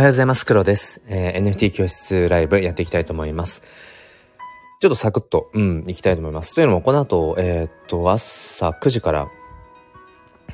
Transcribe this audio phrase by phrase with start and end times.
[0.00, 0.46] おはようございます。
[0.46, 1.02] 黒です。
[1.08, 3.60] えー NFT 教室ライブやっていきたいと思います。
[4.80, 6.54] ちょっとサクッと、うん、行きたいと思います。
[6.54, 9.28] というのも、この後、えーっと、朝9時から、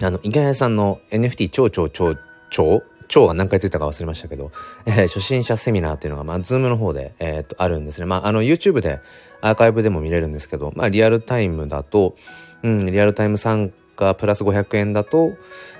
[0.03, 2.17] あの、池谷さんの NFT 超超超
[2.50, 4.50] 超超は何回ついたか忘れましたけど、
[4.85, 8.07] えー初心者セミナーっていうのが、まあ、 Zoom の方で、えーっと、あるんですね。
[8.07, 8.99] まあ、あの、YouTube で
[9.43, 12.17] アーカイブでも見れるんですけど、まあ、リアルタイムだと、
[12.64, 15.35] うん、リアルタイム参加プラス500円だと、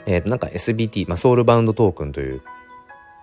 [0.07, 2.43] えーっと、なんか SBT、まあ、ソウルバウンドトークンという、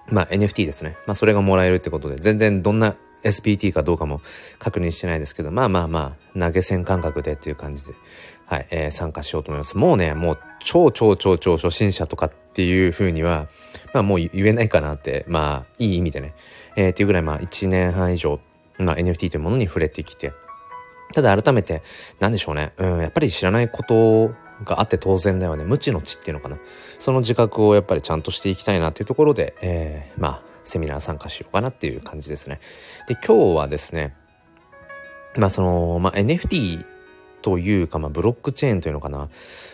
[0.07, 0.97] まあ NFT ですね。
[1.05, 4.21] まあそれがもらえるってことで、全然どんな SPT かどうかも
[4.59, 7.93] 確認してないですけど、まあまあまあ、投げ銭感覚でっていう感じで、
[8.45, 9.77] はい、えー参加しようと思います。
[9.77, 13.47] もうね、もう超超超超初心者とかっていうふうには、
[13.93, 16.35] まあもう言えないかなって、まあいい意味でね、
[16.75, 18.39] えーっていうぐらいまあ1年半以上、
[18.77, 20.33] まあ NFT というものに触れてきて、
[21.13, 21.81] ただ改めて、
[22.19, 22.73] なんでしょうね。
[22.77, 25.63] うん、やっぱり知らないことがあって当然だよね。
[25.63, 26.57] 無知の知っていうのかな。
[26.99, 32.59] その自覚をやっぱりちゃんとしていきたいなっていうところで、えーまあ、セミナー参加しようかなっていう感じですね。
[33.07, 34.15] で、今日はですね、
[35.37, 36.85] まあその、まあ NFT
[37.41, 39.17] というか、まあブロックチェーンというのかな。
[39.17, 39.27] ま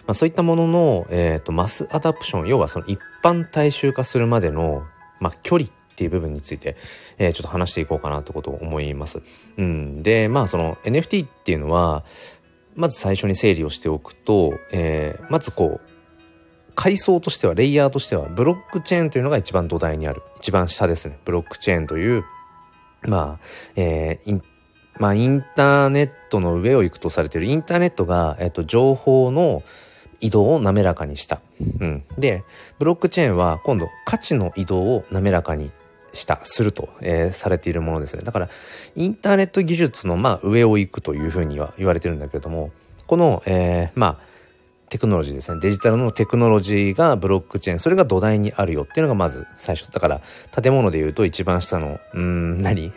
[0.07, 4.83] あそういったものの、えっ、と、マスアダプション、要はその一般大衆化するまでの、
[5.19, 6.75] まあ距離っていう部分について、
[7.17, 9.21] えーちょっと話していこうかなということを思います。
[9.57, 10.01] うん。
[10.01, 12.03] で、まあその NFT っていうのは、
[12.80, 15.89] まず最初に整理をしておくと、えーまずこう、
[16.75, 20.21] 階層としては、レイヤーとしては、ブロックチェーンというのが一番土台にある。
[20.38, 21.19] 一番下ですね。
[21.25, 22.23] ブロックチェーンという、
[23.02, 24.41] まあ、えーイン
[24.97, 29.61] まあ、インターネットの上を行くとされている、インターネットが、えっと、情報の
[30.21, 31.41] 移動を滑らかにした。
[31.80, 32.03] うん。
[32.17, 32.45] で、
[32.80, 35.71] ブロックチェーンは今度価値の移動を滑らかに
[36.13, 38.23] した、すると、えーされているものですね。
[38.23, 38.49] だから、
[38.95, 42.71] インターネット技術の、まあ、上を行くというふうには言われてるんだけれども、
[43.07, 44.30] この、えーまあ、
[44.89, 45.59] テクノロジーですね。
[45.61, 49.92] デジタルのテクノロジーがブロックチェーン、それが土台にあるよっていうのがまず最初。
[49.92, 50.21] だから、
[50.52, 52.91] 建物で言うと一番下の、うん、何？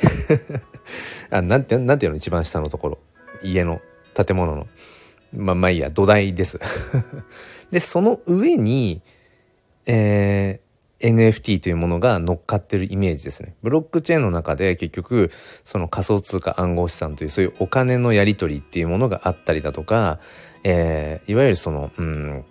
[1.30, 2.16] あ、なんて、なんていうの？
[2.16, 2.98] 一番下のところ。
[3.42, 3.82] 家の
[4.14, 4.66] 建物の。
[5.34, 6.58] まあまあいいや、土台です。
[7.70, 9.02] で、その上に、
[9.84, 10.60] え
[11.02, 13.54] NFT というものが乗っかってるイメージですね。
[13.62, 15.30] ブロックチェーンの中で結局、
[15.64, 20.20] その仮想通貨暗号資産というそういうお金のやり取りっていうものがあったりだとか、
[20.64, 22.44] えーいわゆるその、うん、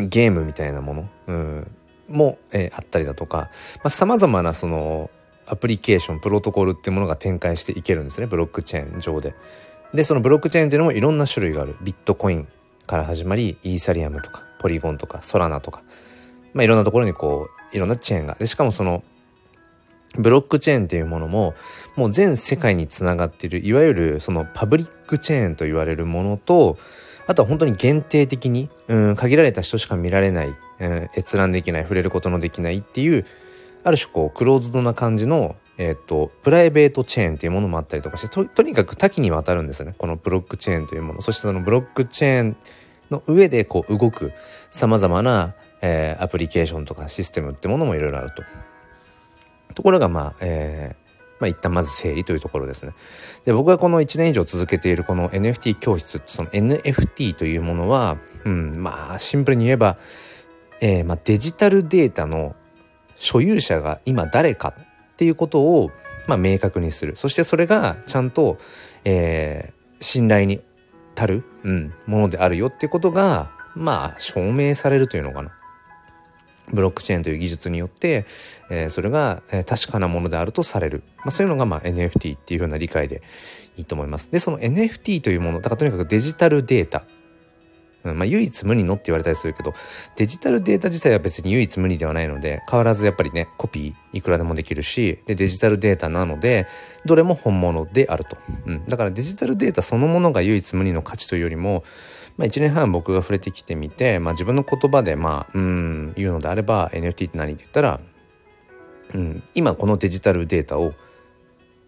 [0.00, 1.70] ゲームみたいなもの、うん、
[2.08, 5.10] も、えーあったりだとか、まあ、様々なその
[5.46, 8.26] アプリケーション、プロトコルっていうものが展開していけるんですね。
[8.26, 9.34] ブロックチェーン上で。
[9.94, 11.76] で、そのブロックチェーンっていうのもいろんな種類がある。
[11.82, 12.48] ビットコイン
[12.86, 15.82] から始まり、イーサリアムとか、ポリゴンとか、ソラナとか、
[16.52, 18.34] まあ、いろんなところにこう、いろんなチェーンが。
[18.34, 19.02] で、しかもその、
[20.18, 21.54] ブロックチェーンっていうものも、
[21.94, 26.78] もう全世界につながっている、いわゆるそのパブリックチェーンと言われるものと、
[27.26, 33.26] あとは本当に限定的に、うん、限られた人しか見られない、うん、閲覧できない、触れることのできないっていう、
[33.84, 39.94] ある種こう、クローズドな感じの、えっ、と、プライベートチェーンっていうものもあったりとかして、と、とにかく多岐にわたるんですよね。
[39.98, 41.20] このブロックチェーンというもの。
[41.20, 42.56] そしてそのブロックチェーン
[43.10, 44.32] の上でこう動く
[44.70, 48.42] 様々な、えーアプリケーションとかシステムってものもいろいろあると。
[49.74, 51.06] ところがまあ、えー
[51.38, 52.92] まあ一旦まず整理というところですね。
[53.44, 59.98] で、僕がこの1年以上続けているこの NFT 教室、その NFT というものは、うん、まあシンプルに言えば、
[60.80, 62.56] えーまあデジタルデータの
[63.16, 65.90] 所有者が今誰かっていうことを、
[66.26, 67.16] まあ明確にする。
[67.16, 68.58] そしてそれがちゃんと、
[69.04, 70.60] えー信頼に
[71.16, 75.52] 足る、うん、ものであるよっていうことが、まあ証明されるというのかな。
[76.72, 78.26] ブロックチェーンという技術によって、
[78.70, 81.02] えーそれが、えー確かなものであるとされる。
[81.18, 83.22] まあ、そういうのが、まあ、NFT っていうふうな理解で
[83.76, 84.30] いいと思います。
[84.30, 87.04] で、その NFT というもの、だからとにかくデジタルデータ。
[88.04, 89.74] うんまあ、唯一無二のって言われたりするけど、
[90.16, 96.66] デジタルデータ自体は別に唯一無二ではないので、変わらずやっぱりね、コピーいくらでもできるし、で、デジタルデータなので、
[97.04, 98.36] どれも本物であると。
[98.66, 98.84] うん。
[98.86, 101.82] だからデジタルデータそのものが唯一無二の価値というよりも、
[102.36, 108.00] まあ、1年半僕が触れてきてみて、まあ、自分の言葉でまあうん言うのであれば NFT って何って言ったら、
[109.14, 110.92] うん、今このデジタルデータを、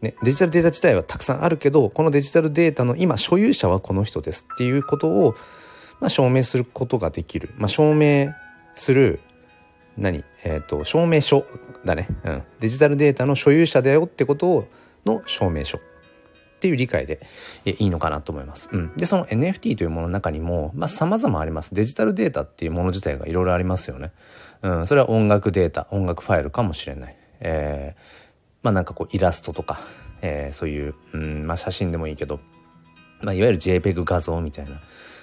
[0.00, 5.34] ね、デジタルデータ自体はたくさんあるけどこのデジタルデータの今所有者はこの人ですっていうことを、
[6.00, 8.32] まあ、証明することができる、まあ、証明
[8.74, 9.20] する
[9.98, 10.24] 何？
[10.44, 11.44] えっ、と証明書
[11.84, 14.68] だね、うん、デジタルデータの所有者だよってことを
[15.04, 15.80] の証明書。
[16.58, 17.20] っていう理解で
[17.64, 18.68] いいのかなと思います。
[18.72, 18.92] うん。
[18.96, 21.72] で、その NFT というものの中にも、まあ様々あります。
[21.72, 24.10] デジタルデータっていうもの自体がいろいろありますよね。
[24.62, 24.86] うん。
[24.88, 27.16] それは音楽データ、音楽ファイルかもしれない。
[27.38, 28.00] えー、
[28.64, 29.78] まあなんかこうイラストとか、
[30.20, 32.40] えーそういう、うん、まあ写真でもいいけど、
[33.20, 34.66] まあいわゆる JPEG 画像みたい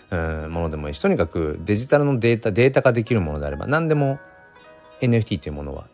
[0.10, 4.20] な、うん、ものでもいいし、とにかくデジタルのデータ、データ化できるものであれば、何でも
[5.02, 5.88] NFT というものは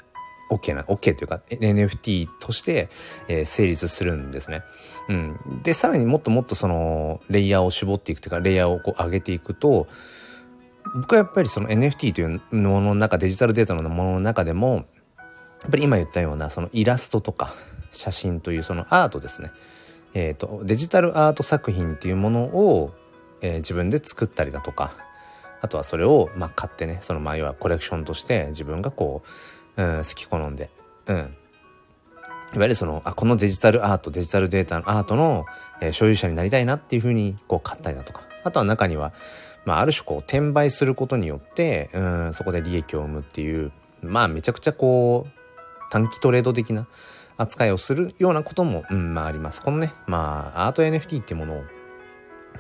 [0.52, 2.90] OK な、OK というか NFT として、
[3.28, 4.64] えー、成立するんですね。
[5.08, 5.62] うん。
[5.64, 9.88] で、さらにもっともっとその、レイヤーを絞っていくというか、レイヤーをこう上げていくと、
[10.96, 14.86] 僕はやっぱりその NFT というものの中、デジタルデータのものの中でも、
[15.62, 17.54] やっぱり今言ったようなそのイラストとか
[17.92, 19.52] 写真というそのアートですね。
[20.14, 22.94] えっ、ー、と、デジタルアート作品っていうものを、
[23.42, 24.94] えー、自分で作ったりだとか、
[25.62, 29.30] あとはそれを、まあ、買ってね、その、まあ、要はコレクションとして自分がこう、
[29.78, 30.70] うん、好き好んで、
[31.08, 31.18] うん。
[31.18, 35.46] いわゆるその、あ、このデジタルアート、デジタルデータのアートの、
[35.82, 38.24] えー、所有者になりたいなっていうふうに、こう、買ったりだとか。
[38.44, 39.14] あとは中には、
[39.66, 43.72] まあ、ある種こう、転売することによって、うん、そこで利益を生むっていう、
[44.02, 45.42] まあ、めちゃくちゃこう、
[45.92, 46.88] 短期トレード的な
[47.38, 49.62] 扱いをするようなことも、うん、まああります。
[49.62, 51.64] このね、まあ、アート NFT っていうものを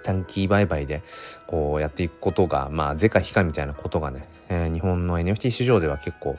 [0.04, 1.04] 短期売買で
[1.48, 6.38] こうやっていくことが、まあ、是か非かみたいなことがね、えー、日本の NFT 市場では結構、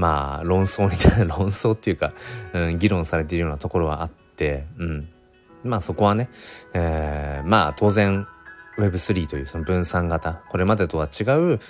[0.00, 2.14] まあ、論争みたいな、 論争っていうか、
[2.54, 5.08] うん、議論されているようなところはあって、うん。
[5.62, 6.30] まあそこはね、
[6.72, 8.26] えー、まあ当然
[8.78, 11.24] Web3 というその分散型、これまでとは違
[11.54, 11.60] う、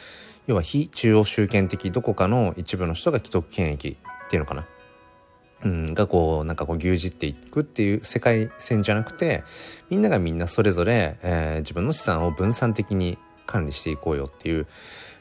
[0.47, 3.97] 要は非中央集権的どこかの一部の人が既得権益
[4.27, 4.65] っていうのかな。
[5.65, 9.45] うん、がこうなんかこう牛耳っていくっていう世界線じゃなくて
[9.91, 14.67] みんながみんなそれぞれ、えー、自分の資産を分散的に管理していこうよっていう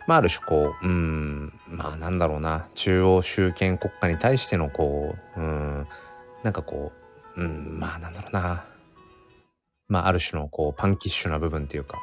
[0.09, 2.65] まあある種こううんまあなんだろうな。
[2.73, 5.87] 中央集権国家に対してのこううん
[6.41, 6.91] なんかこ
[7.37, 8.65] ううんまあなんだろうな。
[9.87, 11.99] まあある種のこうパンキッシュな部分っていうか。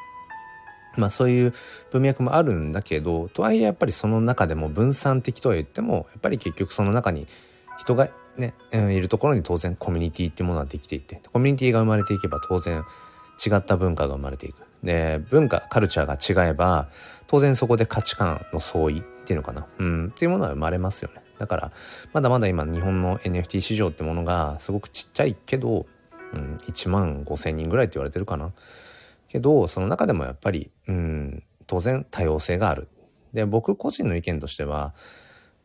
[0.97, 1.53] まあそういう
[1.91, 7.27] 文脈もあるんだけど、とはいえやっぱりその中でも分散的とは言っても、やっぱり結局その中に
[7.77, 12.85] 人がね、いるところに当然コミュニティっていうものはできていて、コミュニティが生まれていけば当然
[13.45, 14.66] 違った文化が生まれていく。
[14.83, 16.89] で、文化、カルチャーが違えば、
[17.27, 19.67] 当然そこで価値観の相違っていうのかな。
[19.79, 21.23] うん、っていうものは生まれますよね。
[21.39, 21.73] だから、
[22.13, 25.87] まだまだ今日本の NFT 市場ってものがすごくちっちゃいけど、
[26.33, 28.53] うん、1万5千人ぐらいって言われてるかな。
[29.29, 32.89] けど、その中でもやっぱり、うん、当然多様性がある。
[33.33, 34.95] で、僕個人の意見としては、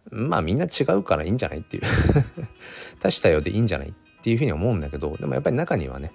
[0.09, 1.83] まあみんな違うからいいんじゃないっていう
[2.99, 3.93] 多種多様でいいんじゃないっ
[4.23, 6.11] ていうふうに思うんだけど、でもやっぱり中にはね、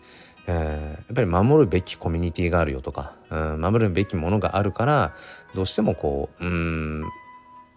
[0.47, 5.15] えー、やっぱり守るべきコミュニティがあるよとか、うん、守るべきものがあるから、
[5.55, 7.05] どうしてもこう、うん、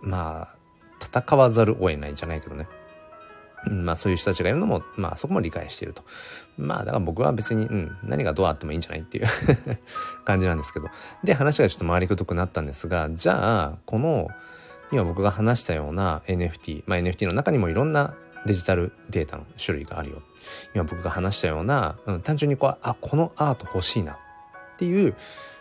[0.02, 0.58] まあ、
[1.02, 2.68] 戦わざるを得ないじゃないけどね。
[3.66, 6.04] まあそういう人たちがいるのも、まあそこも理解していると。
[6.58, 9.28] まあだから僕は別に、うん、何がどうあってもいいんじゃないっていう
[10.24, 10.88] 感じなんですけど。
[11.24, 14.30] で、話がちょっと回りくどくなったんですが、じゃあ、この、
[14.92, 20.22] 今僕が話したような NFT、まあ NFT の中にもいろんなデジタルデータの種類があるよ。
[20.74, 24.18] 今僕が話したような、うん、単純にこう、あ、このアート欲しいなっ
[24.78, 25.16] ていう、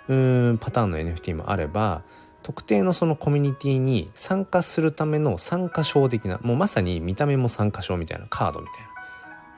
[0.08, 2.02] うん、パターンの NFT もあれば、
[2.42, 8.88] 特定のそのコミュニティに参加するための参加証的なもうまさに見た目も参加証みたいなカードみたいな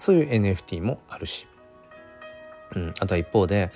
[0.01, 1.47] そういう NFT もあるし、
[2.75, 3.71] うん、あとは一方で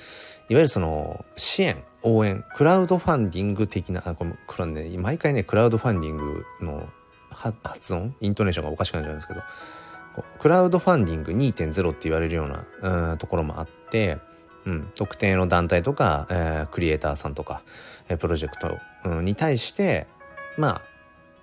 [0.48, 6.88] いわゆるその支援応援クラウドファンディング的なあこのクラね毎回ねクラウドファンディングの
[7.34, 8.14] 発音？
[8.20, 9.42] イントネーションがおかしくなっちゃうんですけど。
[10.38, 14.18] クラウドファンディング2.0って言われるような、うん、ところもあって
[14.66, 17.62] うん、特定の団体とか、えー、クリエイターさんとか、
[18.08, 20.06] えー、プロジェクト、うん、に対して
[20.56, 20.82] まあ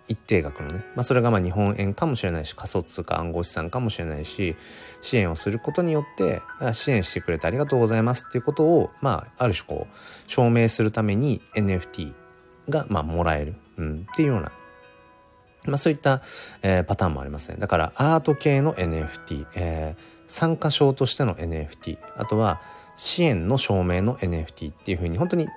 [0.08, 4.56] 一定額のね、まあ、それがまあ日本円かもしれないし仮想通貨暗号資産かもしれないし
[5.01, 6.42] 支援をすることによって
[6.74, 9.96] 支援してくれてありがとうございますっていうことをまあある種こう
[10.30, 12.13] 証明するために NFT
[12.68, 14.51] がまあもらえる、うん、っていうような
[15.65, 16.22] まあそういった、
[16.62, 17.58] えー、パターンもありますね。
[17.60, 22.62] だからアート系の NFT、えー、参加賞としての NFT、あとは
[22.96, 25.48] 支援の証明の NFT っていうふうに本当に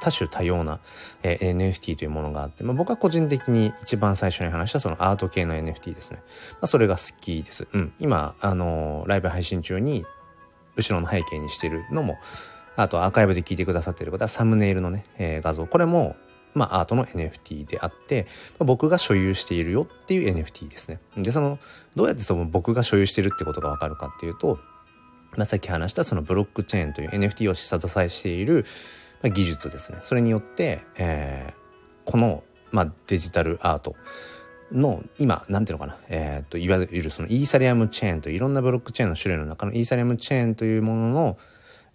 [0.00, 0.80] 多種多様な、
[1.22, 6.18] えー、NFT というものがあって、まあ、僕は個人的に一番最初に話したそのアート系の NFT ですね。
[6.52, 7.66] まあ、それが好きです。
[7.72, 7.92] うん。
[7.98, 10.04] 今、あのー、ライブ配信中に
[10.76, 12.18] 後ろの背景にしてるのも、
[12.76, 15.66] あとアーカイブで聞いてくださってる方はサムネイルのね、えー、画像。
[15.66, 16.16] これも、
[16.54, 18.26] まあアートの NFT であって、
[18.58, 21.00] まあ、僕が所有しているよっていう NFT ですね。
[21.16, 21.58] で、その、
[21.96, 24.58] どうやってその僕が所有してるってことがわかるかっていうと、
[25.36, 28.64] まあ、さっき話したそのブロックチェーンという NFT を下支えしている
[29.22, 29.98] 技術ですね。
[30.02, 33.96] それによって、えー、この、まあ、デジタルアート
[34.72, 41.38] の今、なんていうのかな、えっ、ー、と、いわゆるそのイーサリアムチェーンといろんなブロックチェーンの種類の中のイーサリアムチェーンというものの、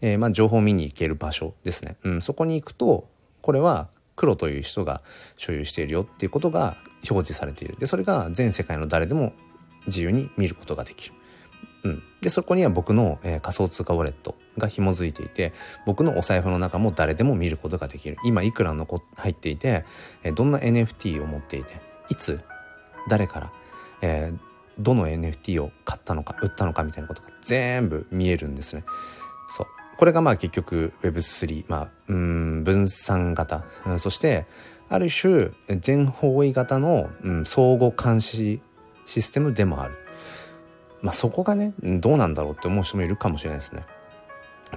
[0.01, 1.97] えー、まあ、情報を見に行ける場所ですね。
[2.03, 3.09] うん、そこに行くと、
[3.41, 3.89] これは
[4.19, 5.01] 黒という人が
[5.37, 6.75] 所有しているよっていうことが
[7.09, 7.77] 表示されている。
[7.79, 9.31] で、それが全世界の誰でも
[9.87, 11.15] 自由に見ることができる。
[11.83, 12.03] うん。
[12.19, 15.53] で、そこには僕の、えー、仮想通貨ウォレットが紐づいていて、
[15.85, 18.17] 僕のお財布の中も誰でも見ることができる。
[18.25, 19.85] 今いくら残入っていて、
[20.23, 22.41] えー、どんな NFT を持っていて、いつ、
[23.07, 23.53] 誰から、
[24.01, 24.39] えー、
[24.77, 28.83] どの NFT を買ったのか売ったのかみたいなことが全部見えるんですね。
[29.49, 34.45] そうこれがまあ結局 Web3、まあ、うん分散型、うん、そして
[34.87, 38.61] ある種全方位型の、うん、相互監視
[39.05, 39.95] システムでもある。
[41.01, 43.83] まあそこがねどうなんだろうって思う人もいるかもしれないですね。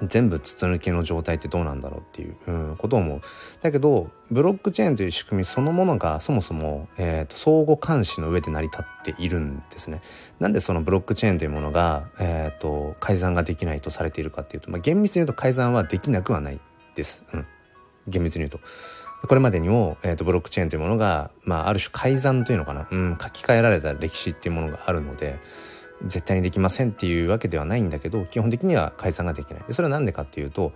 [0.02, 3.20] 全部筒抜けの状態ってどうなんだろうっていう、うん、ことを思う。
[3.60, 10.00] だけどブロックチェーンという仕組みそのものがそもそも、えーと、相互監視の上で成り立っているんですね。
[10.40, 16.60] なんでそのブロックチェーンというものが、えーと、改ざんができないとされているかっていうと、まあ、厳密に言うと改ざんはできなくはない
[16.94, 17.24] です。
[17.32, 17.46] うん、
[18.08, 18.60] 厳密に言うと。
[19.28, 25.38] これまでにも、えーと、ブロックチェーンというものが、まあ、ある種改ざんというのかな、うん、書き換えられた歴史っていうものがあるので
[26.06, 29.62] 絶対にできませんっていうわけではないんだけど基本的には解散ができない。
[29.66, 30.72] でそれは何でかっていうと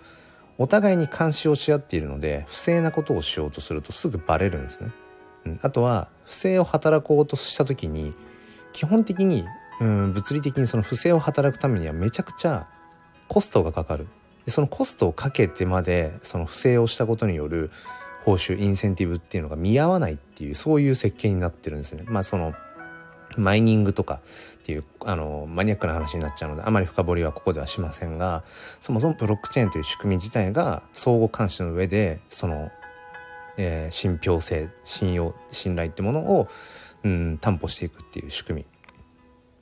[0.58, 4.90] お互いに監視をし合っているので不正なことをしようとするとすぐバレるんですね、
[5.44, 8.14] うん、あとは不正を働こうとした時に
[8.72, 9.44] 基本的に、
[9.80, 12.68] うん、物理的にその不正を働くためにはめちゃくちゃ
[13.28, 14.06] コストがかかる。
[14.44, 17.70] でそのコストをかけてまでその不正をしたことによる
[18.24, 22.04] 報酬インセンティブっていうのが見合わないっていうそういう設計になってるんですね。
[22.06, 22.54] まあその
[23.36, 24.20] マイニングとか
[24.58, 28.44] っていうあのマニアックな話になっちゃうのであまり深掘りはここではしませんが
[28.80, 32.70] そもそもブロックチェーンという仕組み自体が相互監視の上でその、
[33.56, 36.48] えー、信憑性信用信頼ってものを、
[37.04, 38.64] うん、担保していくっていう仕組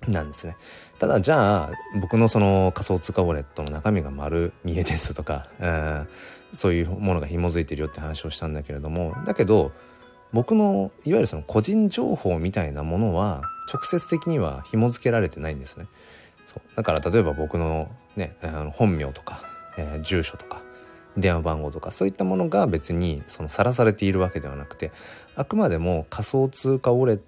[0.07, 0.57] みなんですね。
[0.99, 6.09] ただじゃあ僕のその仮想通貨ウォレットの中身が丸見えですとか、うん、
[6.53, 9.73] そういうものが紐づいてるよって話をしたんだけれどもだけど
[10.33, 13.43] 僕のいわゆるその個人情報みたいなものは
[13.73, 15.87] 直接的には紐付けられてないんですね。
[16.47, 19.43] そうだから例えば僕のねあの本名とか、
[19.77, 20.63] えー、住所とか
[21.17, 24.93] 電話番号とかそういったものが別にさらされているわけではなくて
[25.37, 27.21] あくまでも仮想通貨ウォレッ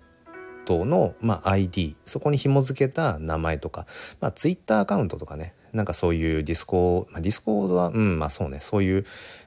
[0.66, 3.86] トの、まあ、ID そこに紐付けた名前とか、
[4.20, 9.06] まあ、Twitter アカウントとかねなんかそういうディスコ、まあ、ディスコードはうんまあそうねそういう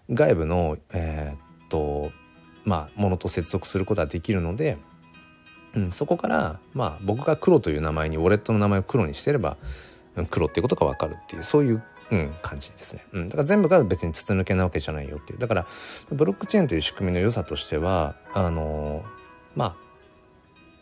[0.09, 2.11] 外部のえー、っと
[2.65, 4.77] まあ、ものと接続することはできるので、
[5.85, 9.57] うん、そこから、まあ、僕が黒という名前にウォレットの名前を黒にしてれば、
[10.29, 15.39] 黒っていうことが分かるっていうそういう、うん、感じですね、うん、だから全部が別に筒抜けなわけじゃないよっていう。
[15.39, 15.67] だから
[16.11, 19.03] ブロックチェーンという仕組みの良さとしてはあのー、
[19.55, 19.75] まあ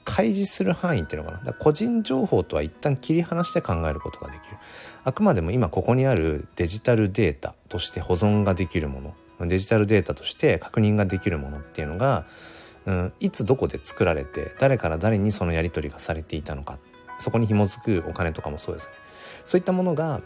[0.05, 1.51] 開示する範囲っていうのかな。
[1.51, 4.57] 個人情報とは一旦切り離して考えることができる。
[5.03, 9.01] あくまでも今ここにあるデジタルデータとして保存ができるも
[9.39, 9.47] の。
[9.47, 12.25] デジタルデータとして確認ができるものっていうのが、
[12.87, 16.79] うん、いつどこで作られて誰から誰にそのやり取りがされていたのか。
[17.19, 18.93] そこに紐づくお金とかもそうですね。
[19.45, 20.21] そういったものが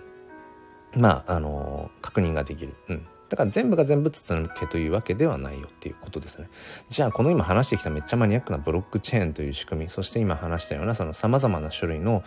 [0.95, 6.49] まああの確認ができる、うん、だから全部が全部筒抜けというわけではないよっていうことですね。
[6.89, 12.23] じゃあこの今話してきためっちゃマニアックなブロックチェーンという仕組みそして今話したようなその様々な種類の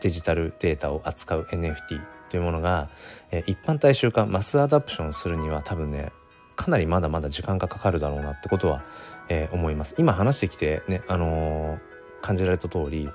[0.00, 2.88] デジタルデータを扱う NFT というものが、
[3.30, 6.12] えー、一般大衆化マスアダプションするには多分ね
[6.58, 8.82] かなりまだまだ時間がかかるだろうなってことは、
[9.28, 11.80] えー、思います今話してきてねあのー、
[12.20, 13.08] 感じられた通り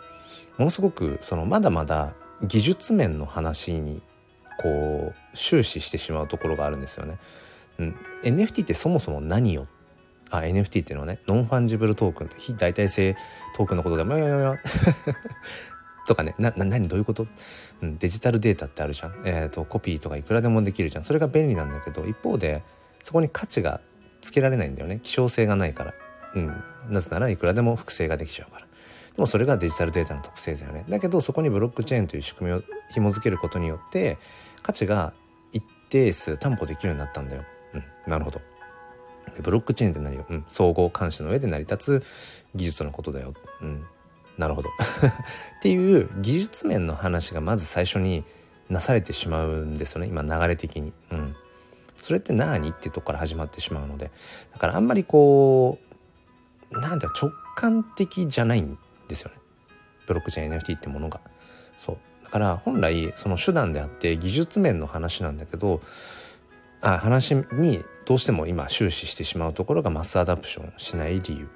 [0.58, 4.02] ものすごくそのまだまだ技術面の話に
[4.62, 7.18] こう終始してしまうところがあるんですよね。
[7.80, 9.68] うん、NFT ってそもそも何よ？
[10.30, 13.16] あ NFT っていうのはねノンファンジブルトークンって非代替性
[13.56, 14.60] トークンのことでもややや
[16.06, 16.88] とかね、な、な、何？
[16.88, 17.28] どういうこと、
[17.82, 19.22] うん、デジタルデータってあるじゃん。
[19.26, 21.04] えっ、ー、と、コピーとかいくらでもできるじゃん。
[21.04, 22.64] それが便利なんだけど、一方で、
[23.02, 23.80] そこに価値が
[24.22, 25.00] つけられないんだよね。
[25.02, 25.94] 希少性がないから。
[26.36, 26.64] うん。
[26.90, 28.66] なぜならいくらでも複製ができちゃうから。
[28.66, 30.86] でもそれがデジタルデータの特性だよね。
[30.90, 34.18] だけど、そこにブロックチェーンという仕組みを紐付けることによって、
[34.62, 35.14] 価値が
[35.52, 37.44] 一定数担保できるようになったんだよ。
[37.74, 37.84] うん。
[38.08, 38.42] なるほど。
[39.42, 42.04] ブロックチェーンって何よ、うん、総合監視の上で成り立つ
[42.56, 43.34] 技術のことだよ。
[43.62, 43.86] うん。
[44.38, 44.70] なるほど
[45.60, 48.24] っていう技術面の話がまず最初に
[48.70, 50.94] なされてしまうんですよね今流れ的に。
[51.12, 51.36] うん、
[51.98, 52.70] それって何？
[52.70, 54.12] っていうとこから始まってしまうので
[54.52, 55.93] だからあんまりこう
[56.80, 58.78] なんて直感的じゃないん
[59.08, 59.38] ですよね。
[60.08, 61.22] ブロックチェーン NFT ってものが。
[61.78, 61.98] そう。
[62.24, 65.82] だから本来その手段であって技術面の話なんだけど
[66.82, 71.48] あ話にどうしても今終始してしまうところがマスアダプションしない理由。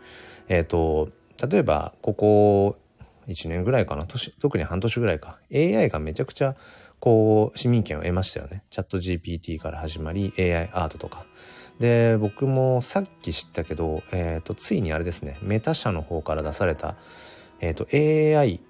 [0.47, 1.09] えっ、ー、と
[1.47, 2.77] 例えばここ
[3.27, 4.05] 1年ぐらいかな？
[4.05, 5.39] 特に半年ぐらいか。
[5.53, 6.55] AI がめちゃくちゃ
[6.99, 8.63] こう市民権を得ましたよね。
[8.69, 11.25] チャット GPT から始まり AI アートとか。
[11.79, 16.95] で僕もさっき知ったけど、えーと、ついにあれですねメタ社の方から出された、
[17.59, 18.61] えーと、AI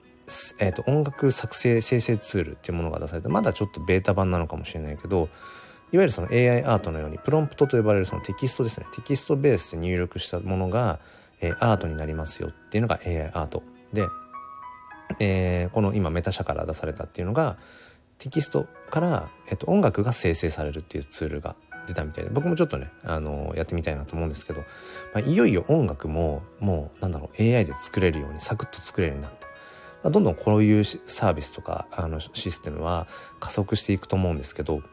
[0.59, 5.29] えーと、音楽作成生成ツールっていうものが出されてまだちょっとベータ版なのかもしれないけど
[5.93, 8.87] いわゆるその AI アートのようにプロンプトと呼ばれるそのテキストですね。
[8.91, 10.99] テキストベースで入力したものが
[11.41, 13.63] えー、アートになりますよっていうのが AI アート。
[13.93, 14.07] で
[15.19, 17.57] えー、この今メタ社から出されたっていうのが
[18.17, 21.55] テキストから、えっと、音楽が生成されるっていうツールが
[21.87, 24.65] 出たみたいで僕もちょっとね、あのやってみたいなと思うんですけど、ま
[25.15, 29.47] あ、いよいよ音楽ももうなんだろう AI で作れるようにサクッと作れるようになった。
[30.03, 33.07] まあ、どんどんこういうサービスとかあのシステムは
[33.39, 34.83] 加速していくと思うんですけど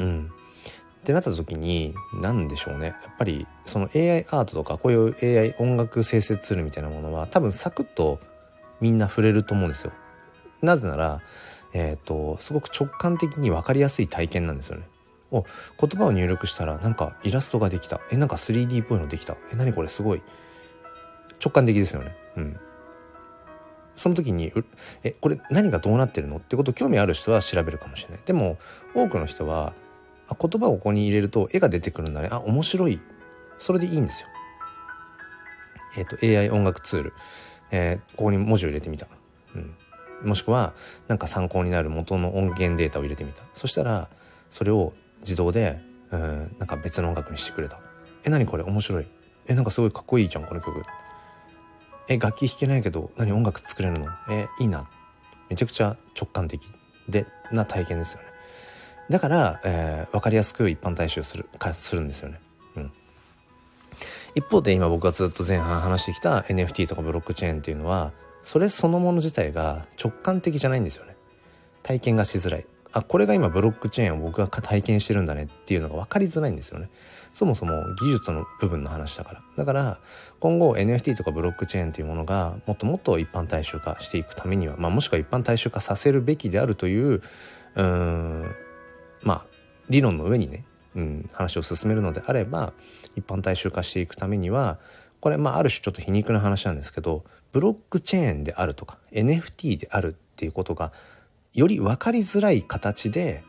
[0.00, 0.30] うん
[1.00, 8.20] ってなった時に何でしょうねやっぱりその AI アートとかこういう AI 音楽生成ツールみたいなものは多分サクッと
[8.80, 9.92] みんな触れると思うんですよ。
[10.62, 11.22] なぜなら、
[11.72, 14.88] えっ、ー、とすごく直感的に分かりやすい体験なんですよね。
[15.42, 18.00] 言葉を入力したらなんかイラストができた。
[18.10, 19.36] えなんか 3D っぽいのできた。
[19.52, 19.88] え何これ？
[19.88, 20.22] すごい。
[21.44, 22.16] 直感的ですよね。
[22.36, 22.60] うん。
[23.96, 24.52] その時に
[25.02, 26.36] えこれ何がどうなってるの？
[26.36, 28.20] ってこと興味ある人は調べるかもしれない。
[28.24, 28.58] でも
[28.94, 29.72] 多くの人は
[30.28, 32.28] あ言葉をここに入れると絵が出てくるんだね。
[32.30, 33.00] あ面白い。
[33.58, 34.28] それでいいんですよ。
[35.96, 37.12] えっ、ー、と AI 音楽ツール、
[37.70, 39.06] えー、ここに文字を入れてみた、
[39.54, 39.76] うん、
[40.28, 40.74] もしくは
[41.06, 43.44] 何か参考になる元の音源データを入れてみた。
[43.54, 44.08] そしたら
[44.50, 44.92] それを
[45.24, 47.80] 自動でうんなんか別の音楽にしてくれた
[48.24, 48.62] え何これ？
[48.62, 49.06] 面白い。
[49.46, 50.82] えなんかすごいかっこいいじゃんこの曲。
[52.08, 54.06] え楽器弾けないけど何音楽作れるの？
[54.30, 54.84] えいいな。
[55.50, 56.62] めちゃくちゃ直感的。
[57.08, 58.28] でな体験ですよね。
[59.10, 62.40] だから、えー、分かりやすく一般大衆するかするんですよね、
[62.76, 62.92] うん、
[64.34, 68.12] 一方で今僕がずっと前半話してきた NFT とかブロックチェーンっていうのは
[68.42, 71.16] それそのもの自体が直感的じゃないんですよね。
[71.82, 72.66] 体験がしづらい。
[72.94, 76.88] あこれが今ブロックチェーンを僕が体験してるんだねっていうのが分かりづらいんですよね。
[77.32, 79.42] そもそも技術の部分の話だから。
[79.56, 79.98] だから
[80.38, 87.20] 今後 NFT とかブロックチェーンというものがもっともっと一般大衆化していくためには、まあ、もしくは一般大衆化させるべきであるという
[87.74, 88.54] うん
[89.22, 89.46] まあ
[89.88, 92.72] 理論の上にね、うん、話を進めるのであれば
[93.16, 94.78] 一般大衆化していくためには
[95.18, 100.92] これまあある種ちょっと皮肉な話なんですけどブロックチェーンであるとか NFT であるっていうことが
[101.54, 103.44] より分かりづらい形で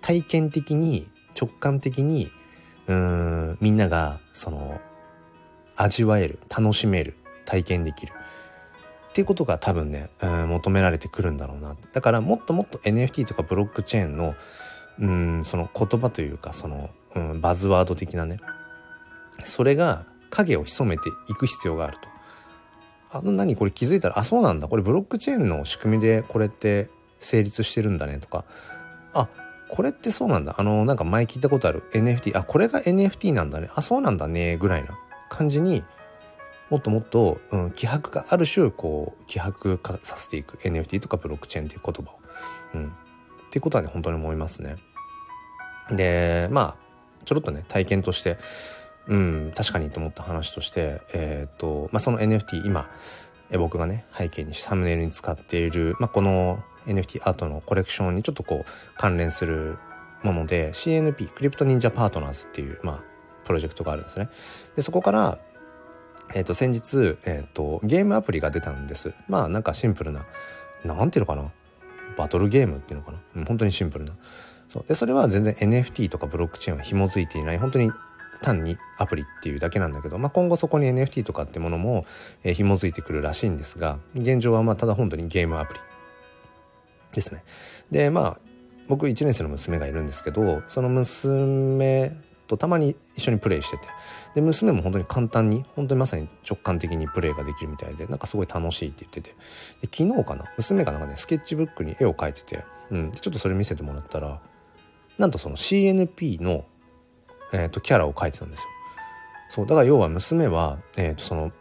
[0.00, 2.30] 体験的に直感的に
[2.86, 4.80] うんみんながその
[5.76, 8.12] 味わえる楽しめる体験できる。
[9.10, 11.76] っていうことが多分ね、うん、求められてくるんだろうな。
[11.92, 14.34] だからもっともっと NFT とかブロックチェーンの
[14.98, 18.38] うんその言葉というかその、うん、バズワード的なね
[19.44, 22.08] それが影を潜めていく必要があると。
[23.14, 23.56] あの何？
[23.56, 24.68] これ気づいたらあそうなんだ。
[24.68, 26.88] これブロックチェーンの仕組みでこれって
[27.24, 28.44] 成立してるんだねとか
[29.14, 29.28] あ
[29.68, 30.56] これってそうなんだ。
[30.58, 31.82] あのなんか前聞いたことある。
[31.92, 33.70] NFT あこれが NFT なんだね。
[33.74, 34.90] あそうなんだねぐらいな
[35.30, 35.82] 感じに
[36.68, 40.58] もっともっと、うん、気迫がある種こう気迫化させていく。
[40.58, 42.18] NFT とかブロックチェーンっていう言葉を、
[42.74, 44.76] うん、っていうことはね本当に思いますね。
[45.90, 48.36] でまあちょろっとね体験として
[49.06, 52.90] うん確かにと思った話としてえっ、ー、と、まあ、その NFT 今
[53.50, 59.78] え僕がね背景にサムネイルに使っている、まあ、この NFT アートのコレクションにちょっとこう関連する
[60.22, 63.04] もので CNP クリプト忍者パートナーズっていう、まあ、
[63.44, 64.28] プロジェクトがあるんですね。
[64.76, 65.38] でそこから、
[66.34, 69.14] えー、と先日、えーと、ゲームアプリが出たんです。
[69.28, 70.24] まあなんかシンプルな
[70.84, 71.50] なんていうのかな？
[72.16, 74.12] バトルゲームっていうのかな、うん、本当にシンプルな。
[74.68, 77.90] そうでそれは全然 NFT とかブロックチェーンは紐づいていない本当に
[78.42, 82.04] 単にアプリっていうだけなんだけど、まあ、今後そこに NFT とかってものも、
[82.42, 85.80] えー、紐づいてくるらしいんですが現状はまあただ本当にゲームアプリ
[87.14, 87.44] ですね。
[87.90, 88.38] でまあ
[88.88, 92.16] 僕1年生の娘がいるんですけどその娘
[92.48, 93.84] とたまに一緒にプレイしてて
[94.34, 104.40] で娘も本当に簡単に本当にまさに直感的にプレイができるみたいでなんかすごい楽しいって言っててで昨日かな娘がなんかねスケッチブックに絵を描いてて、うん、ちょっとそれ見せてもらったら
[105.18, 106.64] なんとその CNP の、
[107.52, 108.68] えーと、キャラを描いてたんですよ。
[109.48, 111.52] そうだから要は娘は、えーと、その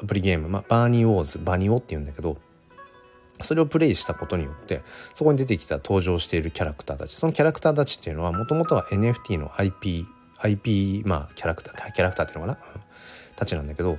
[0.00, 2.38] アプリゲーム、まあ、バーニーウォーズバニオって言うんだけど
[3.42, 4.82] それをプレイしたことによって
[5.14, 7.14] そこに出てきた登場しているキャラクターたち。
[7.14, 10.06] そのキャラクターたちっていうのはもともとは NFT の IP
[10.38, 12.80] IP まあキャラクターキャラクターっていうのかな、うん、
[13.36, 13.98] たちなんだけど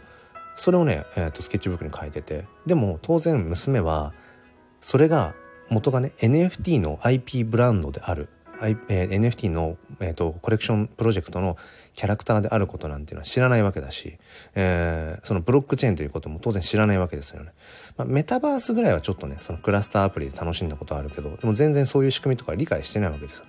[0.56, 4.14] それをね、えーと、スケッチブックに書いててでも当然娘は
[4.82, 5.36] それが
[5.70, 8.28] 元がね NFT の IP ブランドである。
[8.68, 11.58] えー、NFT の、えーと、コレクションプロジェクトの
[11.96, 14.18] キャラクターであることなんていうのは知らないわけだし、
[14.56, 17.52] えー、そのブロックチェーンということも当然知らないわけですよね。
[17.98, 23.46] まあ、メタバースぐらいはちょっとねそのクラスターアプリで楽しんだことはあるけどでも全然そういう仕組みとか理解してないわけですよ。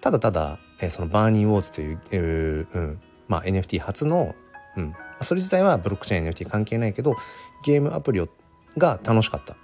[0.00, 4.34] ただただ、えー、そのバーニーウォーズという、えーうんまあ、NFT 初の、
[4.76, 7.16] うん、それ自体はブロックチェーン NFT 関係ないけど
[7.64, 8.28] ゲームアプリを
[8.76, 9.56] が楽しかったっ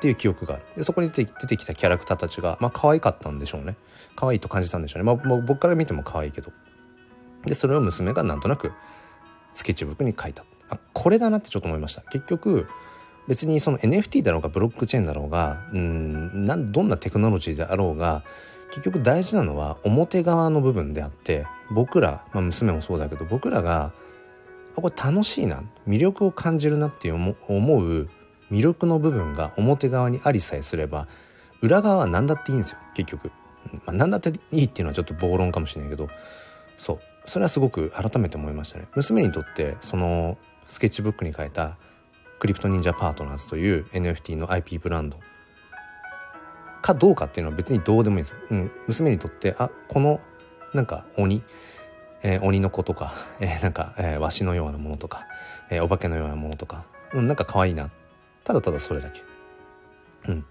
[0.00, 3.76] ていう記憶があるでそこに出てきたキャラクターたちがまあ可愛かったんでしょうね
[4.16, 5.04] 可愛いと感じたんでしょうね。
[5.04, 6.50] まあ僕から見ても可愛いけど。
[7.44, 8.72] でそれを娘がなんとなく
[9.54, 10.44] スケッチブックに書いた。
[10.68, 12.02] あこれだなってちょっと思いました。
[12.02, 12.66] 結局
[13.28, 18.24] 別にその NFT だろうがブロックチェーンだろうがうんなんどんなテクノロジーであろうが
[18.70, 23.92] 結局大事なのは表側の部分であって僕ら、まあ、娘もそうだけど僕らが
[24.76, 28.08] あこれ楽しいな魅力を感じるなって思う
[28.50, 31.08] 魅力の部分が表側にありさえすれば
[31.62, 33.30] 裏側は何だっていいんですよ結局、
[33.84, 36.08] まあ、何だっていいっていうのはちょっと暴論かもしれないけど
[36.76, 37.00] そう。
[37.26, 38.86] それはすごく改めて思いましたね。
[38.94, 41.76] 娘にとってそのスケッチブックに書いた
[42.38, 45.18] クリプト忍者パートナーズという NFT の IP ブランド。
[46.82, 48.30] かどうかっていうのは別にどうでもいいんです。
[48.30, 50.20] よ、うん、娘にとってあこの
[50.72, 51.42] なんか鬼、
[52.22, 55.26] えー、鬼の子とか、 えー、なんか、えー、わしのようなものとか、
[55.70, 57.90] えー、お化けのようなものとか、うん、なんか可愛いな。
[58.44, 59.22] ただただそれだけ。
[60.28, 60.44] うん。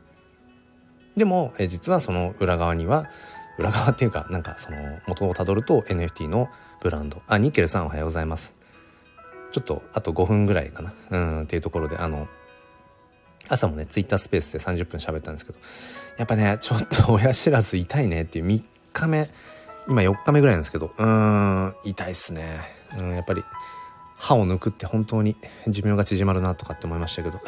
[1.17, 3.10] でも、え、実はその裏側には
[3.58, 6.49] 裏側っていうかなんかその元をたどると NFT の
[6.82, 7.21] ブランド。
[7.28, 8.54] あニッケルさんおはようございます。
[9.51, 10.93] ちょっとあと5分ぐらいかな。
[11.12, 12.28] うんっていうところであの
[13.47, 15.60] 朝もねツイッタースペースで30分喋ったんですけど
[16.17, 19.30] やっぱねちょっと親知らず痛いねっていう3日目
[19.88, 22.60] 今4日目ぐらいなんですけどうーん痛いっすね。
[22.97, 23.43] うんやっぱり
[24.17, 25.36] 歯を抜くって本当に
[25.67, 27.39] 寿命が縮まるなとかって思いましたけど。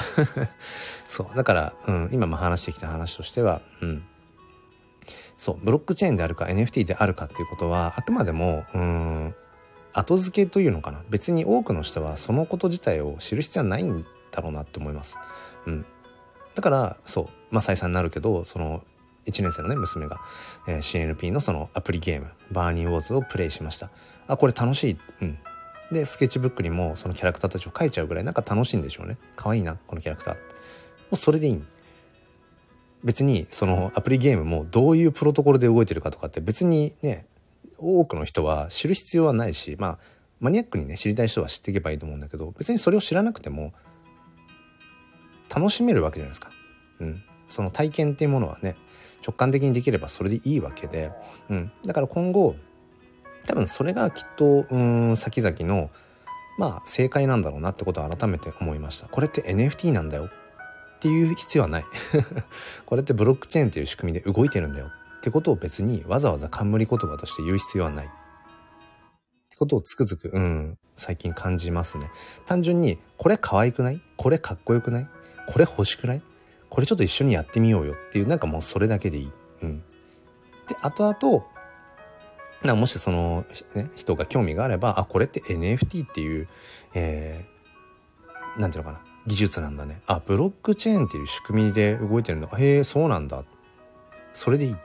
[1.07, 1.35] そう。
[1.35, 4.03] だから、うん、今も話してきた話としてはうん。
[5.37, 5.57] そう。
[5.63, 9.35] ブロックチェーンであるか NFT であるかっていうことはあくまでもうん
[9.93, 11.01] 後付けというのかな。
[11.09, 15.17] 別に多くの人はそのこと自体を知る必要はないんだろうなって思います。
[15.65, 15.85] うん、
[16.55, 17.27] だからそう。
[17.49, 18.83] まあ再三になるけどその
[19.25, 20.19] 1年生のね娘が、
[20.67, 20.77] えー、
[21.15, 23.89] CNP のそのアプリゲームバーニーウォーズをプレイしました。
[24.27, 24.97] あこれ楽しい。
[25.21, 25.37] うん。
[25.91, 29.17] でスケッチブックにもそのキャラクターたちを描いちゃうぐらいなんか楽しいんでしょうね。
[29.35, 30.33] 可愛いなこのキャラクター。
[30.35, 30.41] も
[31.13, 31.63] うそれでいい
[33.03, 37.25] 別にそのアプリゲームもどういうプロトコルで動いてるかとかって別にね
[37.77, 39.99] 多くの人は知る必要はないしまあ
[40.39, 43.73] マニアックにね知りたい人は知っていけばいいと思うんだけど別にそれを知らなくても
[45.53, 46.51] 楽しめるわけじゃないですか。
[46.99, 48.75] うん、その体験っていうものはね
[49.25, 51.11] 直感的にできればそれでいいわけで、
[51.49, 52.55] うん、だから今後
[53.47, 55.89] 多分それがきっとうん先々の
[56.59, 59.07] まあ正解なんだろうなってことを改めて思いました。
[59.07, 60.29] これって NFT なんだよっ
[60.99, 61.85] ていう必要はない
[62.85, 68.05] これってブロックチェーンっていう仕組みで動いてるんだよってことを別にわざわざ冠言葉として言う必要はない。
[68.05, 68.09] っ
[69.49, 72.09] てことをつくづく、うん、最近感じますね。
[72.45, 74.01] 単純に、これ可愛くない？
[74.15, 75.07] これかっこよくない？
[75.47, 76.21] これ欲しくない？
[76.69, 79.31] これちょっと一緒にやってみようよっていう、なんかもうそれだけでいい。
[79.63, 79.79] うん。
[80.67, 81.45] で、後々、
[82.63, 86.47] なもしその、ね、人が興味があれば、あ、これって NFT っていう、
[86.93, 89.03] えー、なんていうのかな。
[89.27, 90.01] 技術なんだね。
[90.07, 92.47] あ、ブロックチェーンっていう仕組みで動いてるんだ。
[92.57, 93.43] へえ、そうなんだ。
[94.33, 94.75] それでいい。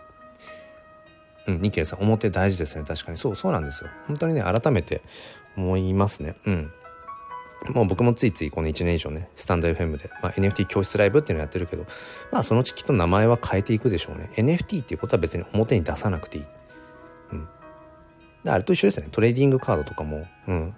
[1.47, 2.85] うん、ニケルさん、表大事ですね。
[2.85, 3.17] 確かに。
[3.17, 3.91] そう、そうなんですよ。
[4.09, 5.03] 本当にね、改めて
[5.57, 6.35] 思いますね。
[6.45, 6.73] うん。
[7.69, 11.87] もう僕もついついこの1年以上ね、スタンド FM で、まあ、NFT 教室ライブっていうのやってるけど、
[12.33, 14.31] まあそのうちきっと名前は変えていくでしょうね。
[14.35, 16.45] NFT っていうことは別に表に出さなくていい。
[17.33, 17.49] うん。
[18.45, 19.09] あれと一緒ですね。
[19.11, 20.75] トレーディングカードとかも、うん。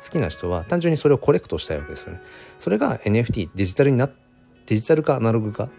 [0.00, 2.20] 好きな人は単純にそれをコレクトしたいわけですよね。
[2.58, 4.08] それが NFT、デジタルにな、
[4.66, 5.70] デジタルかアナログか、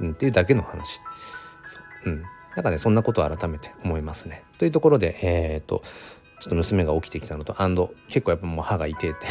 [0.00, 1.00] うん、っていうだけの話。
[2.06, 2.22] ううん。
[2.56, 4.44] なんかね、そんなことを改めて思いますね。
[4.58, 5.82] というところで、えっ、と、
[6.42, 9.28] ちょっと娘が起きてきたのと、アンド、結構やっぱもう歯が痛いって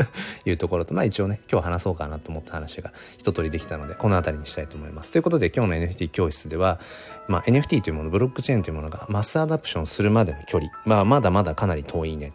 [0.48, 5.10] いうところと、まあ一応ね、今日話そうかなと思った話が一通りできたので、この辺りにしたいと思います。
[5.10, 6.80] ということで今日の NFT 教室では、
[7.28, 12.32] まあ NFT というもの、ブロックチェーンというものがマスアダプションするまでの距離、まあまだまだかなり遠いね。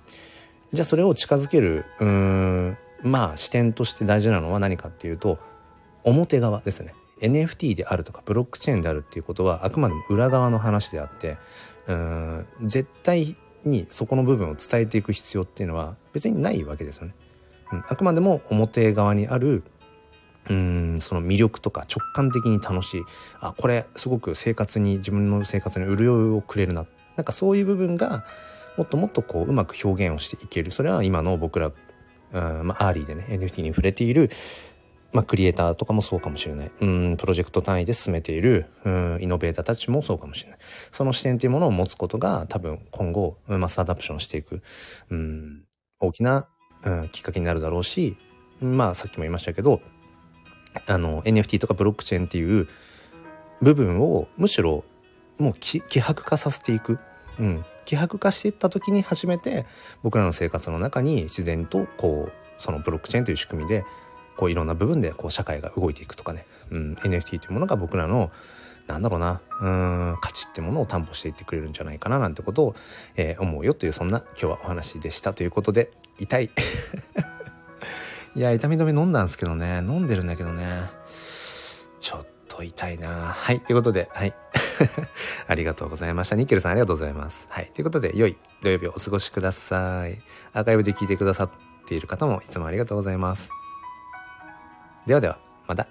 [0.73, 5.39] じゃあそれを近づける、うーん、まあ視点として大事なのは何かっていうと、
[6.03, 6.93] 表側ですね。
[7.19, 11.37] NFT であるとかブロックチェーンであるっていうことはあくまでも裏側の話であって
[11.87, 17.13] うん絶対にそこの部分を伝えていく必要っていうのは別にないわけですよね。
[17.71, 19.63] うん、あくまでも表側にある
[20.49, 23.01] うんその魅力とか直感的に楽しい。
[23.39, 26.85] あこれすごく生活に自分の生活に潤いをくれるな。
[27.15, 28.25] なんかそういう部分が
[28.77, 30.71] もっともっとこううまく表現をしていける。
[30.71, 34.31] それは今の僕ら、うんまあ、アーリーでね NFT に触れている
[35.11, 36.71] まあ、クリエイターとかもそうかもしれない。
[36.81, 40.59] うん、プロジェクト単位で進めている、うん、イノベーターたちもそうかもしれない。
[40.91, 44.61] その視点というものを持つことが多分今後、マスアダプションしていく、
[45.09, 45.63] うん、
[45.99, 46.47] 大きな、
[46.83, 48.17] うん、きっかけになるだろうし、
[48.61, 49.81] まあさっきも言いましたけど、
[50.85, 52.67] あの、NFT とかブロックチェーンっていう
[53.61, 54.83] 部分をむしろ
[55.39, 56.99] もう希薄化させていく。
[57.39, 57.65] うん。
[57.85, 59.65] 希薄化していった時に初めて
[60.03, 63.83] 僕らの生活の中に自然とこう、そのブロックチェーンという仕組みで
[64.39, 68.31] こういろんな部分でこう社会が動いていくとかね、うん、NFT というものが僕らの
[68.87, 72.75] なんだろうなうん価値ってものを担保していってくれるんじゃないかななんてことを、
[73.17, 76.49] えー、思うよというそんな今日はお話でしたということで痛い
[78.35, 79.79] いや、痛み止め飲んだんですけどね。
[79.79, 80.63] 飲んでるんだけどね。
[81.99, 83.59] ちょっと痛いなはい。
[83.59, 84.33] ということで、はい。
[85.47, 86.35] ありがとうございました。
[86.35, 87.47] ニッケルさんありがとうございます。
[87.49, 87.71] はい。
[87.73, 90.21] ということで、良い土曜日をお過ごしください。
[90.53, 91.49] アーカイブで聞いてくださっ
[91.87, 93.49] ている方もいつもありがとうございます。
[95.05, 95.87] ではでは、また。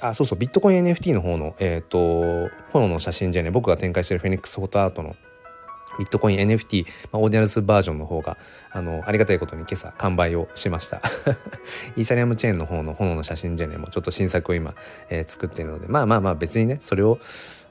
[0.00, 5.14] あ、そうそう、ビットコイン NFT の方の、えっ、ー、と、炎の写真じゃね、僕が展開してるフェニックスフォトアートの
[5.98, 8.38] ビットコイン NFT、まあ、オーディナルスバージョンの方が、
[8.70, 11.02] あの、ありがたいことに今朝完売をしました。
[11.96, 14.74] イーサリアムチェーンの方の炎の写真じゃねもちょっと新作を今、
[15.10, 17.18] えー、作っているので、まあまあまあ別にね、それを、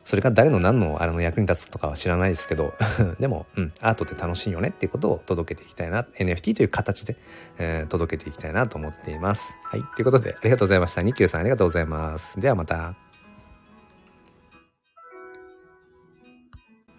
[0.10, 2.74] それが誰の何のあれの役に立つとかは知らないですけど
[3.22, 7.15] でも、うん、アートって楽しいよねっていうことを届けていきたいな NFT という形で、
[7.60, 9.56] えー、届けていきたいなと思っています。
[9.65, 9.84] はい。
[9.95, 11.04] ということでありがとうございました。
[11.04, 12.39] ニッキルさんありがとうございます。
[12.39, 13.09] ではまた。